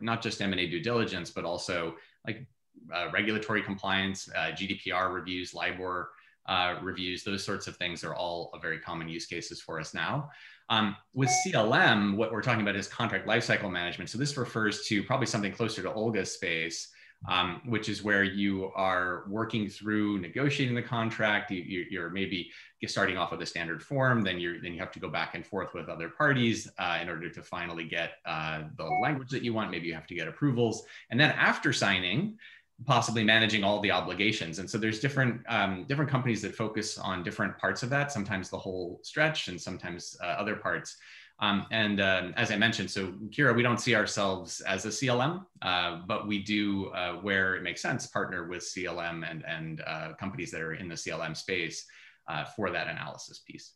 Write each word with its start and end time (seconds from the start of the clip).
not 0.00 0.22
just 0.22 0.40
M&A 0.40 0.66
due 0.66 0.80
diligence, 0.80 1.30
but 1.30 1.44
also 1.44 1.94
like 2.26 2.46
uh, 2.94 3.08
regulatory 3.12 3.62
compliance, 3.62 4.28
uh, 4.36 4.52
GDPR 4.52 5.12
reviews, 5.12 5.54
LIBOR 5.54 6.10
uh, 6.46 6.76
reviews, 6.82 7.24
those 7.24 7.44
sorts 7.44 7.66
of 7.66 7.76
things 7.76 8.02
are 8.02 8.14
all 8.14 8.52
very 8.62 8.78
common 8.78 9.08
use 9.08 9.26
cases 9.26 9.60
for 9.60 9.78
us 9.78 9.92
now. 9.92 10.30
Um, 10.70 10.96
with 11.14 11.30
CLM, 11.46 12.16
what 12.16 12.32
we're 12.32 12.42
talking 12.42 12.62
about 12.62 12.76
is 12.76 12.88
contract 12.88 13.26
lifecycle 13.26 13.70
management. 13.70 14.10
So 14.10 14.18
this 14.18 14.36
refers 14.36 14.84
to 14.86 15.02
probably 15.02 15.26
something 15.26 15.52
closer 15.52 15.82
to 15.82 15.92
Olga's 15.92 16.32
space, 16.32 16.88
um, 17.26 17.60
which 17.66 17.88
is 17.88 18.02
where 18.02 18.22
you 18.22 18.70
are 18.76 19.24
working 19.28 19.68
through 19.68 20.18
negotiating 20.20 20.74
the 20.74 20.82
contract. 20.82 21.50
You, 21.50 22.00
are 22.00 22.10
maybe 22.10 22.50
starting 22.86 23.16
off 23.16 23.32
with 23.32 23.42
a 23.42 23.46
standard 23.46 23.82
form, 23.82 24.22
then 24.22 24.38
you 24.38 24.60
then 24.60 24.72
you 24.72 24.78
have 24.78 24.92
to 24.92 25.00
go 25.00 25.08
back 25.08 25.34
and 25.34 25.44
forth 25.44 25.74
with 25.74 25.88
other 25.88 26.08
parties 26.08 26.70
uh, 26.78 26.98
in 27.02 27.08
order 27.08 27.28
to 27.28 27.42
finally 27.42 27.84
get 27.84 28.12
uh, 28.24 28.62
the 28.76 28.84
language 29.02 29.30
that 29.30 29.42
you 29.42 29.52
want. 29.52 29.70
Maybe 29.70 29.88
you 29.88 29.94
have 29.94 30.06
to 30.06 30.14
get 30.14 30.28
approvals, 30.28 30.84
and 31.10 31.18
then 31.18 31.30
after 31.32 31.72
signing, 31.72 32.38
possibly 32.86 33.24
managing 33.24 33.64
all 33.64 33.80
the 33.80 33.90
obligations. 33.90 34.60
And 34.60 34.70
so 34.70 34.78
there's 34.78 35.00
different 35.00 35.42
um, 35.48 35.86
different 35.88 36.10
companies 36.10 36.40
that 36.42 36.54
focus 36.54 36.98
on 36.98 37.24
different 37.24 37.58
parts 37.58 37.82
of 37.82 37.90
that. 37.90 38.12
Sometimes 38.12 38.48
the 38.48 38.58
whole 38.58 39.00
stretch, 39.02 39.48
and 39.48 39.60
sometimes 39.60 40.16
uh, 40.22 40.26
other 40.26 40.54
parts. 40.54 40.96
Um, 41.40 41.66
and 41.70 42.00
uh, 42.00 42.32
as 42.36 42.50
I 42.50 42.56
mentioned, 42.56 42.90
so 42.90 43.12
Kira, 43.30 43.54
we 43.54 43.62
don't 43.62 43.80
see 43.80 43.94
ourselves 43.94 44.60
as 44.62 44.84
a 44.86 44.88
CLM, 44.88 45.44
uh, 45.62 46.00
but 46.06 46.26
we 46.26 46.42
do, 46.42 46.88
uh, 46.88 47.14
where 47.14 47.54
it 47.54 47.62
makes 47.62 47.80
sense, 47.80 48.08
partner 48.08 48.48
with 48.48 48.62
CLM 48.62 49.28
and, 49.28 49.44
and 49.46 49.82
uh, 49.86 50.14
companies 50.14 50.50
that 50.50 50.60
are 50.60 50.74
in 50.74 50.88
the 50.88 50.96
CLM 50.96 51.36
space 51.36 51.86
uh, 52.28 52.44
for 52.44 52.70
that 52.70 52.88
analysis 52.88 53.40
piece. 53.46 53.74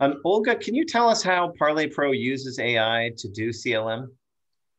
Um, 0.00 0.20
Olga, 0.24 0.56
can 0.56 0.74
you 0.74 0.84
tell 0.84 1.08
us 1.08 1.22
how 1.22 1.52
Parley 1.56 1.86
Pro 1.86 2.10
uses 2.10 2.58
AI 2.58 3.12
to 3.16 3.28
do 3.28 3.50
CLM? 3.50 4.08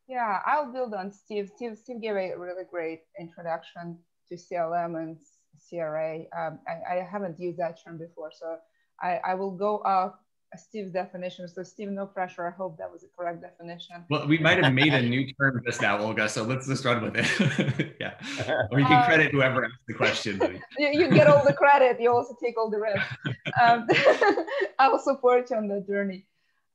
Yeah, 0.07 0.39
I'll 0.45 0.73
build 0.73 0.93
on 0.93 1.09
Steve. 1.11 1.49
Steve, 1.55 1.77
Steve 1.77 2.01
gave 2.01 2.15
a 2.15 2.37
really 2.37 2.65
great 2.69 3.03
introduction 3.17 3.97
to 4.27 4.35
CLM 4.35 5.01
and 5.01 5.17
CRA. 5.69 6.23
Um, 6.37 6.59
I, 6.67 6.97
I, 6.97 7.07
haven't 7.09 7.39
used 7.39 7.57
that 7.59 7.79
term 7.83 7.97
before, 7.97 8.31
so 8.37 8.57
I, 9.01 9.19
I 9.23 9.35
will 9.35 9.51
go 9.51 9.77
off 9.85 10.15
Steve's 10.57 10.91
definition. 10.91 11.47
So 11.47 11.63
Steve, 11.63 11.89
no 11.89 12.05
pressure. 12.05 12.47
I 12.47 12.51
hope 12.51 12.77
that 12.77 12.91
was 12.91 13.01
the 13.01 13.09
correct 13.17 13.41
definition. 13.41 14.03
Well, 14.09 14.27
we 14.27 14.37
might 14.37 14.63
have 14.63 14.73
made 14.73 14.93
a 14.93 15.01
new 15.13 15.31
term 15.33 15.61
just 15.65 15.81
now, 15.81 15.99
Olga. 15.99 16.29
So 16.29 16.43
let's 16.43 16.67
just 16.67 16.85
run 16.85 17.01
with 17.03 17.15
it. 17.15 17.95
yeah, 17.99 18.13
or 18.71 18.79
you 18.79 18.85
can 18.85 18.99
um, 18.99 19.05
credit 19.05 19.31
whoever 19.31 19.65
asked 19.65 19.73
the 19.87 19.93
question. 19.93 20.39
you, 20.77 20.89
you, 20.93 21.09
get 21.09 21.27
all 21.27 21.43
the 21.43 21.53
credit. 21.53 21.99
You 21.99 22.11
also 22.11 22.35
take 22.43 22.57
all 22.57 22.69
the 22.69 22.79
risk. 22.79 23.05
Um, 23.61 23.87
I 24.79 24.87
will 24.89 24.99
support 24.99 25.49
you 25.49 25.57
on 25.57 25.67
the 25.67 25.81
journey. 25.81 26.25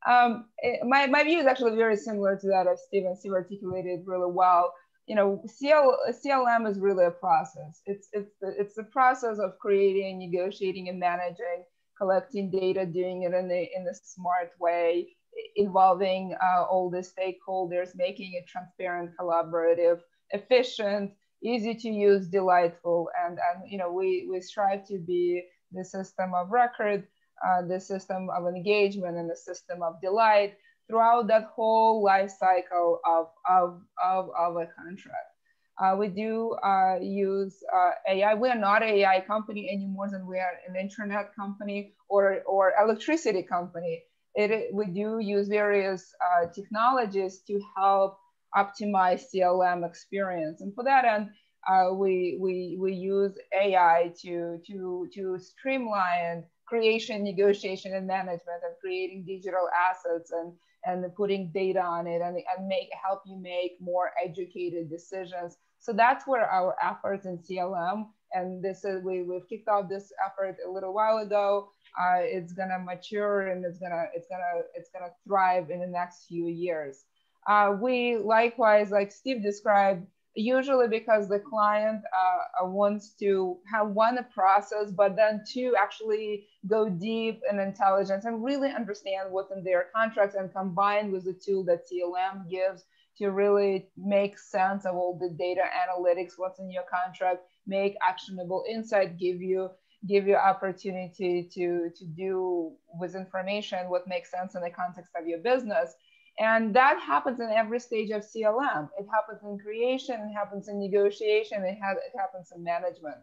Um, 0.06 0.46
it, 0.58 0.80
my, 0.86 1.06
my 1.06 1.24
view 1.24 1.38
is 1.38 1.46
actually 1.46 1.76
very 1.76 1.96
similar 1.96 2.36
to 2.36 2.46
that 2.48 2.66
of 2.66 2.78
Steve, 2.78 3.04
and 3.04 3.18
Steve 3.18 3.32
articulated 3.32 4.00
really 4.06 4.30
well. 4.30 4.72
You 5.06 5.14
know, 5.14 5.42
CL, 5.46 5.98
CLM 6.24 6.68
is 6.68 6.78
really 6.78 7.06
a 7.06 7.10
process. 7.10 7.80
It's, 7.86 8.08
it's, 8.12 8.30
the, 8.40 8.54
it's 8.58 8.74
the 8.74 8.84
process 8.84 9.38
of 9.38 9.58
creating, 9.58 10.18
negotiating, 10.18 10.88
and 10.88 11.00
managing 11.00 11.64
collecting 11.98 12.50
data, 12.50 12.86
doing 12.86 13.22
it 13.22 13.34
in 13.34 13.50
a, 13.50 13.70
in 13.76 13.86
a 13.86 13.94
smart 13.94 14.52
way, 14.58 15.08
involving 15.56 16.34
uh, 16.42 16.62
all 16.64 16.90
the 16.90 16.98
stakeholders, 16.98 17.90
making 17.94 18.32
it 18.34 18.46
transparent, 18.46 19.10
collaborative, 19.20 20.00
efficient, 20.30 21.12
easy 21.42 21.74
to 21.74 21.88
use, 21.88 22.28
delightful. 22.28 23.08
And, 23.24 23.38
and 23.38 23.70
you 23.70 23.78
know, 23.78 23.92
we, 23.92 24.28
we 24.30 24.40
strive 24.40 24.86
to 24.88 24.98
be 24.98 25.42
the 25.72 25.84
system 25.84 26.34
of 26.34 26.50
record, 26.50 27.06
uh, 27.46 27.62
the 27.62 27.80
system 27.80 28.30
of 28.30 28.46
engagement, 28.46 29.16
and 29.16 29.30
the 29.30 29.36
system 29.36 29.82
of 29.82 30.00
delight 30.00 30.54
throughout 30.88 31.28
that 31.28 31.44
whole 31.54 32.02
life 32.02 32.32
cycle 32.38 33.00
of, 33.04 33.26
of, 33.48 33.82
of, 34.02 34.30
of 34.38 34.56
a 34.56 34.66
contract. 34.66 35.37
Uh, 35.80 35.94
we 35.96 36.08
do 36.08 36.52
uh, 36.64 36.96
use 37.00 37.62
uh, 37.72 37.90
AI. 38.08 38.34
We 38.34 38.48
are 38.48 38.58
not 38.58 38.82
an 38.82 38.88
AI 38.90 39.20
company 39.26 39.68
anymore 39.70 40.08
than 40.10 40.26
we 40.26 40.38
are 40.38 40.54
an 40.68 40.76
internet 40.76 41.34
company 41.36 41.94
or, 42.08 42.42
or 42.46 42.72
electricity 42.82 43.42
company. 43.42 44.02
It, 44.34 44.74
we 44.74 44.86
do 44.86 45.18
use 45.20 45.48
various 45.48 46.12
uh, 46.24 46.46
technologies 46.52 47.42
to 47.46 47.60
help 47.76 48.18
optimize 48.56 49.22
CLM 49.32 49.86
experience. 49.88 50.60
And 50.60 50.74
for 50.74 50.84
that 50.84 51.04
end, 51.04 51.30
uh, 51.68 51.92
we, 51.94 52.38
we, 52.40 52.76
we 52.80 52.94
use 52.94 53.32
AI 53.54 54.12
to, 54.22 54.58
to, 54.66 55.08
to 55.14 55.38
streamline 55.38 56.44
creation, 56.66 57.22
negotiation, 57.22 57.94
and 57.94 58.06
management 58.06 58.62
and 58.64 58.74
creating 58.80 59.24
digital 59.26 59.68
assets 59.90 60.32
and, 60.32 60.52
and 60.84 61.04
putting 61.14 61.50
data 61.52 61.80
on 61.80 62.06
it 62.06 62.20
and, 62.22 62.36
and 62.36 62.68
make 62.68 62.88
help 63.02 63.22
you 63.26 63.36
make 63.40 63.72
more 63.80 64.12
educated 64.24 64.88
decisions 64.88 65.56
so 65.78 65.92
that's 65.92 66.26
where 66.26 66.48
our 66.50 66.74
efforts 66.82 67.24
in 67.24 67.38
CLM, 67.38 68.06
and 68.32 68.62
this 68.62 68.84
is, 68.84 69.02
we, 69.02 69.22
we've 69.22 69.48
kicked 69.48 69.68
off 69.68 69.88
this 69.88 70.12
effort 70.24 70.56
a 70.66 70.70
little 70.70 70.92
while 70.92 71.18
ago. 71.18 71.70
Uh, 71.98 72.18
it's 72.18 72.52
gonna 72.52 72.78
mature 72.78 73.48
and 73.48 73.64
it's 73.64 73.78
gonna, 73.78 74.06
it's 74.14 74.26
gonna, 74.28 74.62
it's 74.74 74.90
gonna 74.90 75.12
thrive 75.26 75.70
in 75.70 75.80
the 75.80 75.86
next 75.86 76.26
few 76.26 76.46
years. 76.46 77.04
Uh, 77.48 77.74
we 77.80 78.18
likewise, 78.18 78.90
like 78.90 79.10
Steve 79.10 79.42
described, 79.42 80.06
usually 80.38 80.86
because 80.86 81.28
the 81.28 81.40
client 81.40 82.02
uh, 82.14 82.66
wants 82.66 83.10
to 83.20 83.58
have 83.70 83.88
one 83.88 84.18
process, 84.32 84.90
but 84.90 85.16
then 85.16 85.42
two 85.50 85.74
actually 85.76 86.46
go 86.66 86.88
deep 86.88 87.40
in 87.50 87.58
intelligence 87.58 88.24
and 88.24 88.44
really 88.44 88.70
understand 88.70 89.30
what's 89.30 89.52
in 89.52 89.64
their 89.64 89.86
contracts 89.94 90.36
and 90.36 90.52
combine 90.52 91.10
with 91.10 91.24
the 91.24 91.32
tool 91.32 91.64
that 91.64 91.86
CLM 91.90 92.48
gives 92.48 92.84
to 93.16 93.30
really 93.30 93.88
make 93.96 94.38
sense 94.38 94.86
of 94.86 94.94
all 94.94 95.18
the 95.18 95.30
data 95.36 95.62
analytics, 95.62 96.34
what's 96.36 96.60
in 96.60 96.70
your 96.70 96.84
contract, 96.84 97.40
make 97.66 97.96
actionable 98.08 98.64
insight, 98.70 99.18
give 99.18 99.42
you 99.42 99.68
give 100.06 100.28
you 100.28 100.36
opportunity 100.36 101.50
to 101.52 101.90
to 101.96 102.04
do 102.04 102.72
with 103.00 103.16
information 103.16 103.90
what 103.90 104.06
makes 104.06 104.30
sense 104.30 104.54
in 104.54 104.62
the 104.62 104.70
context 104.70 105.12
of 105.20 105.26
your 105.26 105.40
business. 105.40 105.94
And 106.40 106.74
that 106.74 107.00
happens 107.00 107.40
in 107.40 107.50
every 107.50 107.80
stage 107.80 108.10
of 108.10 108.22
CLM. 108.22 108.88
It 108.98 109.06
happens 109.12 109.42
in 109.44 109.58
creation, 109.58 110.16
it 110.20 110.32
happens 110.34 110.68
in 110.68 110.78
negotiation, 110.80 111.64
it, 111.64 111.78
ha- 111.82 111.92
it 111.92 112.18
happens 112.18 112.52
in 112.54 112.64
management. 112.64 113.18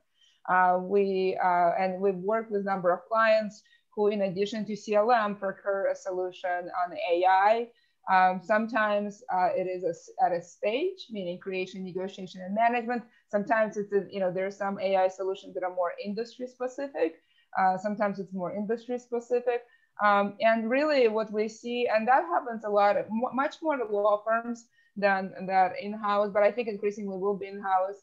Uh, 0.50 0.80
we 0.82 1.38
uh, 1.44 1.72
and 1.80 2.02
we've 2.02 2.16
worked 2.16 2.52
with 2.52 2.62
a 2.62 2.66
number 2.66 2.92
of 2.94 3.00
clients 3.10 3.64
who, 3.96 4.08
in 4.10 4.24
addition 4.24 4.66
to 4.66 4.74
CLM, 4.74 5.40
procure 5.40 5.88
a 5.88 5.96
solution 5.96 6.70
on 6.84 6.94
AI 7.12 7.68
um, 8.12 8.42
sometimes 8.44 9.24
uh, 9.34 9.50
it 9.56 9.68
is 9.68 9.84
a, 9.86 10.26
at 10.26 10.32
a 10.34 10.42
stage, 10.42 11.08
meaning 11.10 11.40
creation, 11.40 11.84
negotiation, 11.84 12.42
and 12.42 12.54
management. 12.54 13.04
Sometimes 13.30 13.78
it's, 13.78 13.94
a, 13.94 14.06
you 14.12 14.20
know, 14.20 14.32
there 14.32 14.46
are 14.46 14.52
some 14.52 14.80
AI 14.80 15.08
solutions 15.08 15.54
that 15.56 15.64
are 15.64 15.74
more 15.74 15.94
industry 16.04 16.48
specific. 16.48 17.16
Uh, 17.58 17.78
sometimes 17.78 18.20
it's 18.20 18.34
more 18.34 18.54
industry 18.56 19.00
specific. 19.00 19.62
Um, 20.04 20.34
and 20.42 20.70
really 20.70 21.08
what 21.08 21.32
we 21.32 21.48
see, 21.48 21.88
and 21.88 22.08
that 22.08 22.24
happens 22.24 22.66
a 22.66 22.70
lot, 22.70 22.98
much 23.10 23.56
more 23.62 23.78
to 23.78 23.86
law 23.86 24.24
firms 24.26 24.66
than 24.98 25.34
that 25.48 25.74
in-house, 25.80 26.32
but 26.34 26.44
I 26.44 26.52
think 26.52 26.68
increasingly 26.68 27.18
will 27.18 27.38
be 27.38 27.48
in-house, 27.48 28.02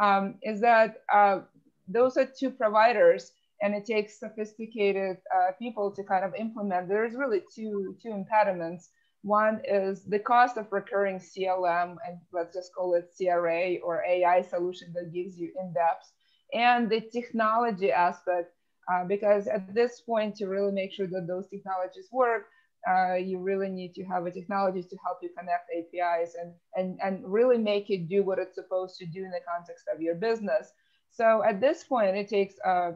um, 0.00 0.36
is 0.42 0.60
that 0.60 1.02
uh, 1.12 1.40
those 1.86 2.16
are 2.16 2.26
two 2.26 2.50
providers 2.50 3.32
and 3.62 3.74
it 3.74 3.86
takes 3.86 4.18
sophisticated 4.18 5.16
uh, 5.34 5.52
people 5.58 5.90
to 5.90 6.02
kind 6.02 6.24
of 6.24 6.34
implement. 6.34 6.88
There's 6.88 7.14
really 7.14 7.42
two, 7.54 7.96
two 8.02 8.10
impediments. 8.12 8.90
One 9.22 9.62
is 9.64 10.04
the 10.04 10.18
cost 10.18 10.58
of 10.58 10.70
recurring 10.70 11.18
CLM, 11.18 11.96
and 12.06 12.18
let's 12.32 12.54
just 12.54 12.74
call 12.74 12.94
it 12.94 13.10
CRA 13.16 13.76
or 13.82 14.04
AI 14.04 14.42
solution 14.42 14.92
that 14.94 15.14
gives 15.14 15.38
you 15.38 15.50
in 15.58 15.72
depth, 15.72 16.12
and 16.52 16.90
the 16.90 17.00
technology 17.00 17.90
aspect, 17.90 18.52
uh, 18.92 19.04
because 19.04 19.46
at 19.46 19.74
this 19.74 20.00
point, 20.00 20.36
to 20.36 20.46
really 20.46 20.72
make 20.72 20.92
sure 20.92 21.06
that 21.06 21.26
those 21.26 21.48
technologies 21.48 22.08
work, 22.12 22.46
uh, 22.88 23.14
you 23.14 23.38
really 23.38 23.68
need 23.68 23.94
to 23.94 24.04
have 24.04 24.26
a 24.26 24.30
technology 24.30 24.82
to 24.82 24.96
help 25.04 25.18
you 25.22 25.30
connect 25.38 25.70
APIs 25.76 26.34
and, 26.34 26.52
and, 26.76 26.98
and 27.02 27.24
really 27.26 27.58
make 27.58 27.90
it 27.90 28.08
do 28.08 28.22
what 28.22 28.38
it's 28.38 28.54
supposed 28.54 28.96
to 28.98 29.06
do 29.06 29.24
in 29.24 29.30
the 29.30 29.40
context 29.48 29.86
of 29.92 30.00
your 30.02 30.14
business. 30.14 30.72
So 31.10 31.42
at 31.44 31.60
this 31.60 31.84
point, 31.84 32.16
it 32.16 32.28
takes 32.28 32.54
uh, 32.66 32.92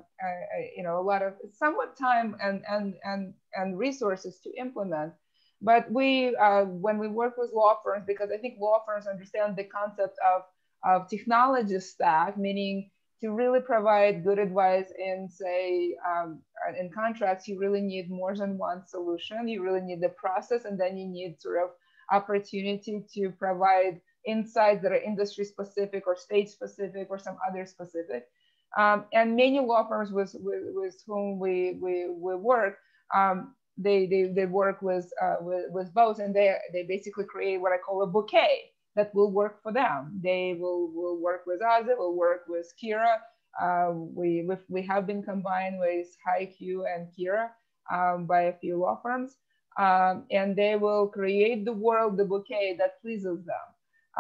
you 0.77 0.83
know 0.83 0.99
a 0.99 1.07
lot 1.07 1.23
of 1.23 1.35
somewhat 1.53 1.97
time 1.97 2.37
and 2.43 2.65
and 2.69 2.95
and 3.05 3.33
and 3.55 3.79
resources 3.79 4.41
to 4.41 4.51
implement. 4.59 5.13
But 5.61 5.91
we, 5.91 6.37
uh, 6.37 6.65
when 6.65 6.99
we 6.99 7.09
work 7.09 7.37
with 7.37 7.53
law 7.53 7.79
firms, 7.83 8.05
because 8.07 8.31
I 8.33 8.39
think 8.39 8.59
law 8.61 8.83
firms 8.87 9.07
understand 9.07 9.57
the 9.57 9.65
concept 9.65 10.17
of, 10.25 10.43
of 10.85 11.09
technology 11.09 11.81
stack, 11.81 12.39
meaning 12.39 12.91
to 13.21 13.31
really 13.31 13.61
provide 13.61 14.25
good 14.25 14.39
advice 14.39 14.93
in, 14.97 15.29
say, 15.29 15.97
um, 16.07 16.41
in 16.79 16.91
contracts, 16.91 17.49
you 17.49 17.59
really 17.59 17.81
need 17.81 18.11
more 18.11 18.37
than 18.37 18.59
one 18.59 18.87
solution. 18.87 19.49
You 19.49 19.63
really 19.63 19.81
need 19.81 20.01
the 20.01 20.11
process, 20.11 20.65
and 20.65 20.79
then 20.79 20.97
you 20.97 21.09
need 21.09 21.41
sort 21.41 21.63
of 21.63 21.71
opportunity 22.11 23.05
to 23.15 23.31
provide 23.31 24.01
insights 24.27 24.83
that 24.83 24.93
are 24.93 24.97
industry 25.01 25.45
specific 25.45 26.07
or 26.07 26.17
state 26.17 26.51
specific 26.51 27.09
or 27.11 27.19
some 27.19 27.37
other 27.49 27.67
specific. 27.67 28.27
Um, 28.77 29.07
and 29.13 29.35
many 29.35 29.61
law 29.61 29.89
firms 29.89 30.13
with, 30.13 30.35
with, 30.39 30.63
with 30.75 31.03
whom 31.07 31.39
we, 31.39 31.79
we, 31.81 32.09
we 32.09 32.35
work 32.37 32.77
um, 33.15 33.55
they, 33.79 34.07
they, 34.07 34.25
they 34.35 34.47
work 34.47 34.83
with, 34.83 35.11
uh, 35.23 35.37
with, 35.41 35.67
with 35.71 35.95
both 35.95 36.19
and 36.19 36.35
they, 36.35 36.55
they 36.73 36.83
basically 36.83 37.25
create 37.25 37.61
what 37.61 37.73
I 37.73 37.79
call 37.79 38.03
a 38.03 38.07
bouquet 38.07 38.73
that 38.99 39.15
will 39.15 39.31
work 39.31 39.63
for 39.63 39.73
them. 39.73 40.21
They 40.23 40.57
will, 40.61 40.91
will 40.93 41.19
work 41.23 41.43
with 41.47 41.63
us, 41.63 41.85
they 41.87 41.95
will 41.95 42.17
work 42.17 42.43
with 42.49 42.67
Kira. 42.83 43.15
Uh, 43.61 43.93
we, 43.95 44.47
we 44.69 44.83
have 44.83 45.07
been 45.07 45.23
combined 45.23 45.77
with 45.79 46.09
HighQ 46.27 46.83
and 46.93 47.09
Kira 47.15 47.49
um, 47.95 48.27
by 48.27 48.43
a 48.43 48.59
few 48.59 48.77
law 48.79 49.01
firms. 49.03 49.37
Um, 49.79 50.25
and 50.33 50.57
they 50.57 50.75
will 50.75 51.07
create 51.07 51.65
the 51.65 51.73
world, 51.73 52.17
the 52.17 52.25
bouquet 52.25 52.75
that 52.79 53.01
pleases 53.01 53.39
them. 53.47 53.67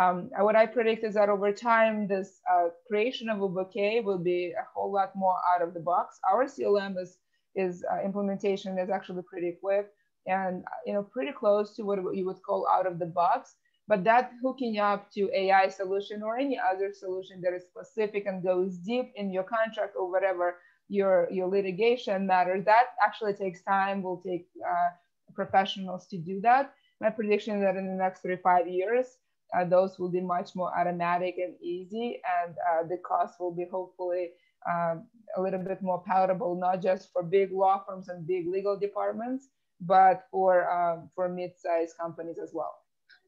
Um, 0.01 0.31
what 0.39 0.55
I 0.55 0.67
predict 0.67 1.03
is 1.03 1.15
that 1.15 1.29
over 1.29 1.51
time, 1.51 2.07
this 2.07 2.41
uh, 2.51 2.69
creation 2.87 3.29
of 3.29 3.43
a 3.43 3.49
bouquet 3.49 4.01
will 4.01 4.23
be 4.33 4.53
a 4.53 4.65
whole 4.73 4.93
lot 4.93 5.11
more 5.17 5.39
out 5.53 5.61
of 5.61 5.75
the 5.75 5.81
box. 5.81 6.21
Our 6.31 6.45
CLM 6.45 6.97
is, 7.03 7.19
is 7.57 7.85
uh, 7.93 8.05
implementation 8.05 8.79
is 8.79 8.91
actually 8.91 9.25
pretty 9.29 9.57
quick 9.61 9.89
and 10.29 10.63
you 10.87 10.93
know 10.93 11.03
pretty 11.03 11.33
close 11.33 11.75
to 11.75 11.83
what 11.83 11.99
you 12.15 12.25
would 12.27 12.43
call 12.43 12.69
out 12.69 12.87
of 12.87 12.99
the 12.99 13.07
box. 13.07 13.57
But 13.89 14.05
that 14.05 14.33
hooking 14.43 14.79
up 14.79 15.11
to 15.13 15.31
AI 15.35 15.69
solution 15.69 16.23
or 16.23 16.39
any 16.39 16.59
other 16.59 16.93
solution 16.93 17.41
that 17.43 17.55
is 17.55 17.65
specific 17.65 18.27
and 18.27 18.43
goes 18.43 18.77
deep 18.79 19.13
in 19.17 19.33
your 19.33 19.45
contract 19.45 19.95
or 19.99 20.11
whatever 20.11 20.57
your 20.89 21.29
your 21.31 21.49
litigation 21.49 22.27
matters, 22.27 22.65
that 22.67 22.89
actually 23.05 23.35
takes 23.35 23.63
time. 23.63 24.03
Will 24.03 24.23
take 24.25 24.47
uh, 24.65 24.91
professionals 25.35 26.07
to 26.09 26.19
do 26.19 26.41
that. 26.43 26.75
My 27.01 27.11
prediction 27.11 27.57
is 27.57 27.63
that 27.63 27.77
in 27.77 27.87
the 27.87 27.95
next 28.05 28.21
three 28.23 28.37
five 28.37 28.69
years 28.69 29.19
uh, 29.57 29.65
those 29.65 29.99
will 29.99 30.11
be 30.11 30.21
much 30.21 30.55
more 30.55 30.77
automatic 30.79 31.37
and 31.39 31.55
easy 31.63 32.21
and 32.43 32.55
uh, 32.71 32.87
the 32.87 32.99
cost 32.99 33.41
will 33.41 33.55
be 33.55 33.67
hopefully 33.71 34.31
um, 34.69 35.07
a 35.37 35.41
little 35.41 35.61
bit 35.61 35.81
more 35.83 36.03
palatable 36.07 36.55
not 36.55 36.83
just 36.83 37.13
for 37.13 37.23
big 37.23 37.53
law 37.53 37.83
firms 37.87 38.09
and 38.09 38.27
big 38.27 38.47
legal 38.49 38.79
departments 38.79 39.49
but 39.81 40.27
for 40.31 40.71
um, 40.71 41.09
for 41.15 41.29
mid-sized 41.29 41.97
companies 41.97 42.37
as 42.43 42.51
well 42.53 42.75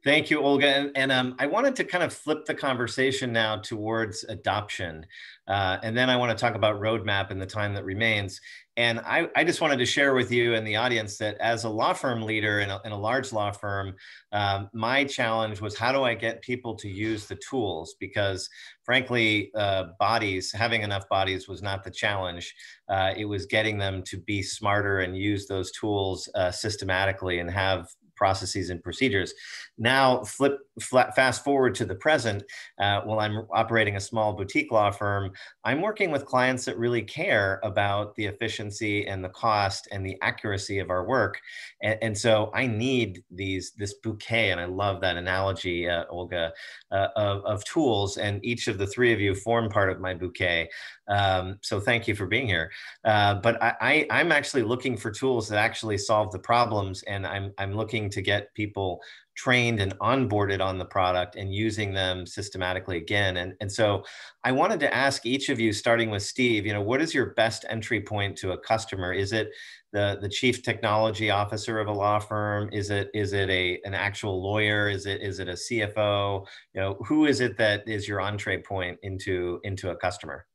Thank 0.02 0.30
you, 0.30 0.40
Olga. 0.40 0.66
And, 0.66 0.92
and 0.94 1.12
um, 1.12 1.34
I 1.38 1.46
wanted 1.46 1.76
to 1.76 1.84
kind 1.84 2.02
of 2.02 2.12
flip 2.12 2.46
the 2.46 2.54
conversation 2.54 3.32
now 3.32 3.56
towards 3.56 4.24
adoption. 4.24 5.04
Uh, 5.46 5.76
and 5.82 5.94
then 5.96 6.08
I 6.08 6.16
want 6.16 6.30
to 6.30 6.40
talk 6.40 6.54
about 6.54 6.80
roadmap 6.80 7.30
in 7.30 7.38
the 7.38 7.44
time 7.44 7.74
that 7.74 7.84
remains. 7.84 8.40
And 8.76 9.00
I, 9.00 9.28
I, 9.36 9.44
just 9.44 9.60
wanted 9.60 9.78
to 9.78 9.84
share 9.84 10.14
with 10.14 10.30
you 10.30 10.54
and 10.54 10.66
the 10.66 10.76
audience 10.76 11.18
that 11.18 11.36
as 11.38 11.64
a 11.64 11.68
law 11.68 11.92
firm 11.92 12.22
leader 12.22 12.60
in 12.60 12.70
a, 12.70 12.80
in 12.84 12.92
a 12.92 12.98
large 12.98 13.30
law 13.32 13.50
firm, 13.50 13.94
um, 14.32 14.70
my 14.72 15.04
challenge 15.04 15.60
was 15.60 15.76
how 15.76 15.92
do 15.92 16.02
I 16.02 16.14
get 16.14 16.40
people 16.40 16.76
to 16.76 16.88
use 16.88 17.26
the 17.26 17.36
tools? 17.36 17.96
Because 17.98 18.48
frankly, 18.84 19.50
uh, 19.54 19.86
bodies, 19.98 20.50
having 20.52 20.82
enough 20.82 21.08
bodies 21.10 21.46
was 21.46 21.62
not 21.62 21.84
the 21.84 21.90
challenge. 21.90 22.54
Uh, 22.88 23.12
it 23.16 23.24
was 23.26 23.44
getting 23.44 23.76
them 23.76 24.02
to 24.04 24.18
be 24.18 24.42
smarter 24.42 25.00
and 25.00 25.16
use 25.16 25.46
those 25.46 25.72
tools 25.72 26.28
uh, 26.36 26.50
systematically 26.50 27.40
and 27.40 27.50
have 27.50 27.86
processes 28.20 28.68
and 28.68 28.82
procedures. 28.82 29.32
Now, 29.78 30.22
flip 30.24 30.58
flat, 30.78 31.16
fast 31.16 31.42
forward 31.42 31.74
to 31.76 31.86
the 31.86 31.94
present. 31.94 32.42
Uh, 32.78 33.00
while 33.06 33.18
I'm 33.18 33.46
operating 33.50 33.96
a 33.96 34.00
small 34.10 34.34
boutique 34.34 34.70
law 34.70 34.90
firm, 34.90 35.32
I'm 35.64 35.80
working 35.80 36.10
with 36.10 36.26
clients 36.26 36.66
that 36.66 36.78
really 36.78 37.00
care 37.00 37.60
about 37.64 38.14
the 38.16 38.26
efficiency 38.26 39.06
and 39.06 39.24
the 39.24 39.30
cost 39.30 39.88
and 39.90 40.04
the 40.04 40.18
accuracy 40.20 40.80
of 40.80 40.90
our 40.90 41.06
work. 41.06 41.40
And, 41.82 41.98
and 42.02 42.18
so 42.18 42.50
I 42.54 42.66
need 42.66 43.24
these 43.30 43.72
this 43.78 43.94
bouquet, 43.94 44.50
and 44.50 44.60
I 44.60 44.66
love 44.66 45.00
that 45.00 45.16
analogy, 45.16 45.88
uh, 45.88 46.04
Olga, 46.10 46.52
uh, 46.92 47.08
of, 47.16 47.42
of 47.46 47.64
tools. 47.64 48.18
And 48.18 48.44
each 48.44 48.68
of 48.68 48.76
the 48.76 48.86
three 48.86 49.14
of 49.14 49.20
you 49.20 49.34
form 49.34 49.70
part 49.70 49.90
of 49.90 49.98
my 49.98 50.12
bouquet. 50.12 50.68
Um, 51.10 51.58
so 51.60 51.80
thank 51.80 52.06
you 52.06 52.14
for 52.14 52.26
being 52.26 52.46
here. 52.46 52.70
Uh, 53.04 53.34
but 53.34 53.60
I, 53.62 54.06
I, 54.10 54.20
am 54.20 54.30
actually 54.30 54.62
looking 54.62 54.96
for 54.96 55.10
tools 55.10 55.48
that 55.48 55.58
actually 55.58 55.98
solve 55.98 56.30
the 56.30 56.38
problems, 56.38 57.02
and 57.02 57.26
I'm 57.26 57.52
I'm 57.58 57.74
looking 57.74 58.08
to 58.10 58.22
get 58.22 58.54
people 58.54 59.00
trained 59.40 59.80
and 59.80 59.98
onboarded 60.00 60.60
on 60.60 60.76
the 60.76 60.84
product 60.84 61.34
and 61.34 61.54
using 61.54 61.94
them 61.94 62.26
systematically 62.26 62.98
again. 62.98 63.38
And, 63.38 63.54
and 63.60 63.72
so 63.72 64.04
I 64.44 64.52
wanted 64.52 64.80
to 64.80 64.94
ask 64.94 65.24
each 65.24 65.48
of 65.48 65.58
you, 65.58 65.72
starting 65.72 66.10
with 66.10 66.22
Steve, 66.22 66.66
you 66.66 66.74
know, 66.74 66.82
what 66.82 67.00
is 67.00 67.14
your 67.14 67.30
best 67.34 67.64
entry 67.70 68.02
point 68.02 68.36
to 68.38 68.52
a 68.52 68.58
customer? 68.58 69.14
Is 69.14 69.32
it 69.32 69.48
the, 69.92 70.18
the 70.20 70.28
chief 70.28 70.62
technology 70.62 71.30
officer 71.30 71.78
of 71.78 71.88
a 71.88 71.92
law 71.92 72.18
firm? 72.18 72.68
Is 72.70 72.90
it 72.90 73.08
is 73.14 73.32
it 73.32 73.48
a 73.48 73.80
an 73.84 73.94
actual 73.94 74.42
lawyer? 74.42 74.90
Is 74.90 75.06
it 75.06 75.22
is 75.22 75.38
it 75.38 75.48
a 75.48 75.52
CFO? 75.52 76.46
You 76.74 76.80
know, 76.80 76.98
who 77.06 77.24
is 77.24 77.40
it 77.40 77.56
that 77.56 77.88
is 77.88 78.06
your 78.06 78.20
entree 78.20 78.60
point 78.60 78.98
into 79.02 79.58
into 79.64 79.90
a 79.90 79.96
customer? 79.96 80.46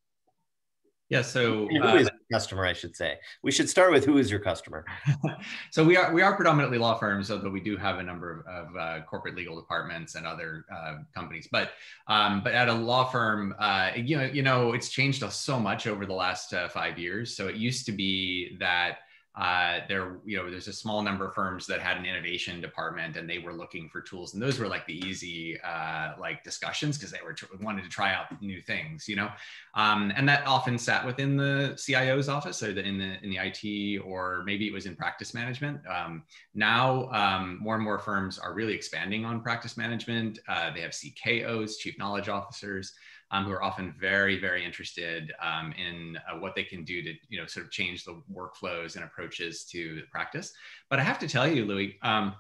Yeah. 1.10 1.22
So 1.22 1.68
who 1.68 1.84
uh, 1.84 1.96
is 1.96 2.10
customer? 2.31 2.66
I 2.66 2.74
should 2.74 2.96
say. 2.96 3.18
We 3.44 3.52
should 3.52 3.69
start 3.69 3.92
with 3.92 4.06
who 4.06 4.18
is 4.18 4.31
your 4.31 4.40
customer. 4.40 4.86
so 5.72 5.84
we 5.84 5.98
are 5.98 6.12
we 6.12 6.24
are 6.24 6.36
predominantly 6.36 6.80
law 6.80 6.98
firms, 6.98 7.30
although 7.30 7.52
we 7.52 7.60
do 7.60 7.78
have 7.78 8.00
a 8.00 8.04
number 8.04 8.44
of, 8.48 8.68
of 8.68 8.75
uh, 8.75 9.06
corporate 9.06 9.36
legal 9.36 9.56
departments 9.56 10.16
and 10.16 10.25
other 10.25 10.66
uh, 10.74 10.96
companies. 11.13 11.48
But 11.52 11.72
um, 12.07 12.42
but 12.44 12.54
at 12.54 12.69
a 12.69 12.74
law 12.74 13.06
firm, 13.06 13.54
uh, 13.60 13.92
you 13.96 14.18
know 14.18 14.24
you 14.24 14.42
know 14.42 14.74
it's 14.74 14.90
changed 14.90 15.24
so 15.31 15.60
much 15.60 15.86
over 15.86 16.06
the 16.06 16.13
last 16.13 16.54
uh, 16.54 16.68
five 16.69 16.98
years. 16.98 17.36
So 17.38 17.48
it 17.48 17.56
used 17.56 17.86
to 17.86 17.92
be 17.92 18.57
that 18.60 19.00
uh, 19.38 19.80
there 19.90 20.18
you 20.26 20.38
know 20.38 20.50
there's 20.50 20.68
a 20.68 20.74
small 20.74 21.02
number 21.02 21.28
of 21.28 21.34
firms 21.34 21.68
that 21.68 21.82
had 21.82 21.98
an 21.98 22.06
innovation 22.06 22.62
department 22.62 23.18
and 23.18 23.30
they 23.30 23.40
were 23.40 23.54
looking 23.54 23.90
for 23.90 24.00
tools. 24.00 24.34
And 24.34 24.42
those 24.42 24.60
were 24.60 24.68
like 24.68 24.86
the 24.88 24.98
easy 25.06 25.60
uh, 25.62 26.14
like 26.20 26.44
discussions 26.44 26.98
because 26.98 27.12
they 27.12 27.20
were 27.24 27.34
tr- 27.34 27.46
wanted 27.62 27.84
to 27.84 27.90
try 27.90 28.14
out 28.14 28.42
new 28.42 28.62
things 28.62 29.10
you 29.10 29.16
know? 29.16 29.30
Um, 29.74 30.14
and 30.16 30.28
that 30.30 30.48
often 30.48 30.78
sat 30.78 31.06
within 31.06 31.36
the 31.36 31.74
cio's 31.76 32.30
office 32.30 32.64
or 32.64 32.74
the, 32.74 32.84
in 32.86 32.98
the 32.98 33.18
in 33.24 33.30
the 33.30 33.38
it 33.38 34.02
or 34.06 34.44
maybe 34.46 34.68
it 34.68 34.74
was 34.74 34.86
in 34.86 34.96
practice 34.96 35.34
management. 35.34 35.81
Um, 35.88 36.24
now 36.54 37.10
um, 37.12 37.60
more 37.62 37.76
and 37.76 37.84
more 37.84 38.00
firms 38.00 38.40
are 38.40 38.54
really 38.54 38.74
expanding 38.74 39.26
on 39.26 39.42
practice 39.42 39.76
management. 39.76 40.40
Uh, 40.48 40.72
they 40.74 40.81
have 40.81 40.92
ckos 40.92 41.78
chief 41.78 41.98
knowledge 41.98 42.30
officers 42.30 42.94
um, 43.31 43.45
who 43.45 43.51
are 43.51 43.63
often 43.63 43.94
very, 44.00 44.39
very 44.39 44.63
interested 44.63 45.33
um, 45.42 45.74
in 45.74 46.18
uh, 46.30 46.38
what 46.38 46.56
they 46.56 46.63
can 46.63 46.83
do 46.83 47.01
to, 47.01 47.13
you 47.30 47.39
know, 47.39 47.45
sort 47.45 47.66
of 47.66 47.72
change 47.72 48.04
the 48.04 48.22
workflows 48.31 48.95
and 48.95 49.04
approaches 49.04 49.66
to 49.66 49.95
the 49.95 50.04
practice. 50.12 50.54
But 50.89 51.00
I 51.00 51.04
have 51.04 51.19
to 51.19 51.27
tell 51.27 51.48
you, 51.48 51.66
Louis, 51.66 51.98
um, 52.01 52.36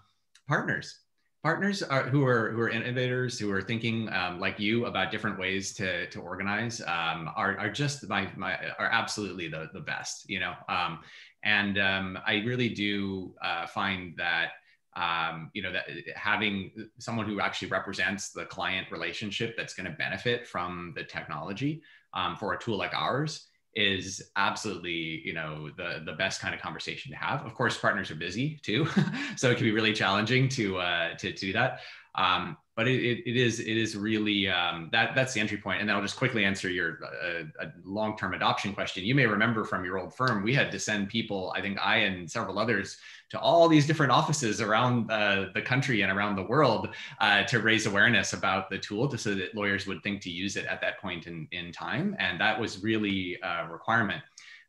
partners, 0.47 0.99
partners 1.43 1.83
are, 1.83 2.03
who 2.03 2.25
are 2.25 2.51
who 2.51 2.61
are 2.61 2.69
innovators, 2.69 3.39
who 3.39 3.51
are 3.51 3.61
thinking 3.61 4.11
um, 4.13 4.39
like 4.39 4.59
you 4.59 4.85
about 4.85 5.11
different 5.11 5.39
ways 5.39 5.73
to 5.75 6.07
to 6.09 6.21
organize, 6.21 6.81
um, 6.81 7.29
are 7.35 7.57
are 7.57 7.69
just 7.69 8.07
my 8.07 8.29
my 8.35 8.57
are 8.79 8.89
absolutely 8.91 9.47
the 9.47 9.69
the 9.73 9.79
best, 9.79 10.29
you 10.29 10.39
know. 10.39 10.53
Um, 10.69 10.99
and 11.43 11.77
I 11.77 12.41
really 12.43 12.69
do 12.69 13.35
uh, 13.43 13.67
find 13.67 14.15
that 14.17 14.53
um, 14.95 15.51
you 15.53 15.61
know 15.61 15.71
that 15.71 15.85
having 16.15 16.71
someone 16.99 17.25
who 17.25 17.39
actually 17.39 17.67
represents 17.67 18.29
the 18.29 18.45
client 18.45 18.89
relationship 18.91 19.55
that's 19.57 19.73
going 19.73 19.89
to 19.89 19.97
benefit 19.97 20.47
from 20.47 20.93
the 20.95 21.03
technology 21.03 21.81
um, 22.13 22.35
for 22.35 22.53
a 22.53 22.59
tool 22.59 22.77
like 22.77 22.93
ours 22.93 23.47
is 23.75 24.31
absolutely 24.37 25.21
you 25.25 25.33
know 25.33 25.69
the 25.75 26.01
the 26.05 26.13
best 26.13 26.39
kind 26.39 26.55
of 26.55 26.61
conversation 26.61 27.11
to 27.11 27.17
have. 27.17 27.45
Of 27.45 27.53
course 27.53 27.77
partners 27.77 28.09
are 28.09 28.15
busy 28.15 28.59
too 28.63 28.87
so 29.35 29.51
it 29.51 29.57
can 29.57 29.65
be 29.65 29.71
really 29.71 29.93
challenging 29.93 30.47
to 30.49 30.77
uh, 30.77 31.15
to, 31.17 31.31
to 31.31 31.39
do 31.39 31.53
that. 31.53 31.81
Um, 32.15 32.57
but 32.75 32.87
it, 32.87 33.01
it, 33.01 33.29
it 33.29 33.37
is 33.37 33.59
it 33.59 33.77
is 33.77 33.95
really 33.95 34.49
um, 34.49 34.89
that 34.91 35.15
that's 35.15 35.33
the 35.33 35.39
entry 35.39 35.57
point. 35.57 35.79
And 35.79 35.87
then 35.87 35.95
I'll 35.95 36.01
just 36.01 36.17
quickly 36.17 36.43
answer 36.43 36.69
your 36.69 36.99
uh, 37.03 37.65
long 37.83 38.17
term 38.17 38.33
adoption 38.33 38.73
question. 38.73 39.03
You 39.05 39.15
may 39.15 39.25
remember 39.25 39.63
from 39.63 39.85
your 39.85 39.97
old 39.97 40.13
firm, 40.13 40.43
we 40.43 40.53
had 40.53 40.71
to 40.71 40.79
send 40.79 41.09
people. 41.09 41.53
I 41.55 41.61
think 41.61 41.79
I 41.81 41.97
and 41.97 42.29
several 42.29 42.59
others 42.59 42.97
to 43.29 43.39
all 43.39 43.67
these 43.67 43.87
different 43.87 44.11
offices 44.11 44.61
around 44.61 45.09
uh, 45.09 45.47
the 45.53 45.61
country 45.61 46.01
and 46.01 46.11
around 46.11 46.35
the 46.35 46.43
world 46.43 46.89
uh, 47.21 47.43
to 47.43 47.59
raise 47.59 47.85
awareness 47.85 48.33
about 48.33 48.69
the 48.69 48.77
tool, 48.77 49.07
to, 49.07 49.17
so 49.17 49.33
that 49.33 49.55
lawyers 49.55 49.87
would 49.87 50.03
think 50.03 50.21
to 50.21 50.29
use 50.29 50.57
it 50.57 50.65
at 50.65 50.81
that 50.81 50.99
point 50.99 51.27
in 51.27 51.47
in 51.51 51.71
time. 51.71 52.15
And 52.19 52.39
that 52.41 52.59
was 52.59 52.83
really 52.83 53.39
a 53.41 53.67
requirement. 53.71 54.21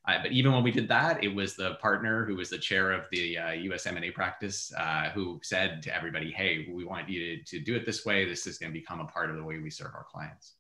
Uh, 0.06 0.18
but 0.22 0.30
even 0.30 0.52
when 0.52 0.62
we 0.62 0.70
did 0.70 0.88
that, 0.88 1.22
it 1.22 1.34
was 1.34 1.56
the 1.56 1.74
partner 1.74 2.24
who 2.24 2.36
was 2.36 2.48
the 2.48 2.58
chair 2.58 2.92
of 2.92 3.06
the 3.10 3.36
uh, 3.36 3.50
US 3.50 3.86
M&A 3.86 4.10
practice 4.10 4.72
uh, 4.78 5.10
who 5.10 5.40
said 5.42 5.82
to 5.82 5.94
everybody, 5.94 6.30
hey, 6.30 6.68
we 6.72 6.84
want 6.84 7.08
you 7.08 7.36
to, 7.36 7.42
to 7.44 7.60
do 7.60 7.74
it 7.74 7.84
this 7.84 8.04
way. 8.06 8.24
This 8.24 8.46
is 8.46 8.58
going 8.58 8.72
to 8.72 8.78
become 8.78 9.00
a 9.00 9.06
part 9.06 9.30
of 9.30 9.36
the 9.36 9.42
way 9.42 9.58
we 9.58 9.70
serve 9.70 9.92
our 9.94 10.06
clients. 10.10 10.54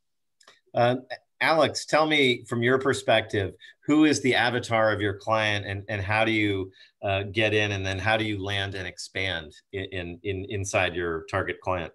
Uh, 0.74 0.96
Alex, 1.40 1.86
tell 1.86 2.06
me 2.06 2.44
from 2.44 2.62
your 2.62 2.78
perspective, 2.78 3.54
who 3.80 4.04
is 4.04 4.20
the 4.22 4.34
avatar 4.34 4.90
of 4.90 5.00
your 5.00 5.14
client 5.14 5.64
and, 5.66 5.84
and 5.88 6.02
how 6.02 6.24
do 6.24 6.32
you 6.32 6.72
uh, 7.02 7.22
get 7.24 7.54
in 7.54 7.72
and 7.72 7.86
then 7.86 7.98
how 7.98 8.16
do 8.16 8.24
you 8.24 8.42
land 8.42 8.74
and 8.74 8.86
expand 8.86 9.54
in, 9.72 10.18
in, 10.22 10.46
inside 10.48 10.94
your 10.94 11.24
target 11.30 11.60
client? 11.60 11.92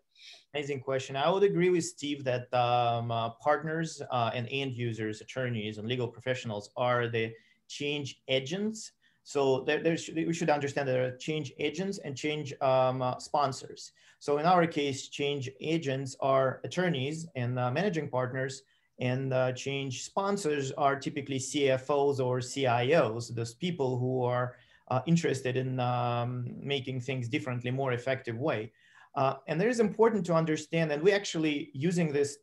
Amazing 0.53 0.81
question. 0.81 1.15
I 1.15 1.29
would 1.29 1.43
agree 1.43 1.69
with 1.69 1.85
Steve 1.85 2.25
that 2.25 2.53
um, 2.53 3.09
uh, 3.09 3.29
partners 3.29 4.01
uh, 4.11 4.31
and 4.33 4.49
end 4.51 4.73
users, 4.73 5.21
attorneys, 5.21 5.77
and 5.77 5.87
legal 5.87 6.09
professionals 6.09 6.71
are 6.75 7.07
the 7.07 7.31
change 7.69 8.21
agents. 8.27 8.91
So 9.23 9.61
there, 9.61 9.95
we 10.13 10.33
should 10.33 10.49
understand 10.49 10.89
that 10.89 10.93
there 10.93 11.05
are 11.05 11.15
change 11.15 11.53
agents 11.57 11.99
and 11.99 12.17
change 12.17 12.53
um, 12.59 13.01
uh, 13.01 13.17
sponsors. 13.19 13.93
So 14.19 14.39
in 14.39 14.45
our 14.45 14.67
case, 14.67 15.07
change 15.07 15.49
agents 15.61 16.17
are 16.19 16.59
attorneys 16.65 17.27
and 17.35 17.57
uh, 17.57 17.71
managing 17.71 18.09
partners, 18.09 18.63
and 18.99 19.33
uh, 19.33 19.53
change 19.53 20.03
sponsors 20.03 20.73
are 20.73 20.99
typically 20.99 21.39
CFOs 21.39 22.19
or 22.19 22.39
CIOs, 22.39 23.33
those 23.33 23.53
people 23.53 23.97
who 23.97 24.23
are 24.25 24.57
uh, 24.89 24.99
interested 25.05 25.55
in 25.55 25.79
um, 25.79 26.45
making 26.61 26.99
things 26.99 27.29
differently, 27.29 27.71
more 27.71 27.93
effective 27.93 28.37
way. 28.37 28.73
Uh, 29.15 29.35
and 29.47 29.61
it 29.61 29.67
is 29.67 29.79
important 29.79 30.25
to 30.25 30.33
understand, 30.33 30.91
and 30.91 31.01
we 31.03 31.11
actually 31.11 31.69
using 31.73 32.13
this 32.13 32.37